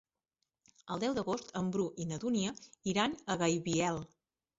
El 0.93 1.01
deu 1.03 1.11
d'agost 1.19 1.51
en 1.61 1.69
Bru 1.75 1.85
i 2.05 2.07
na 2.11 2.17
Dúnia 2.23 2.53
iran 2.95 3.15
a 3.35 3.37
Gaibiel. 3.43 4.01